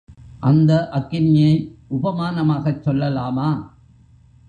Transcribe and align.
அந்த 0.39 0.89
அக்கினியை 0.91 1.53
உபமானமாகச் 1.89 2.81
சொல்லலாமா? 2.81 3.49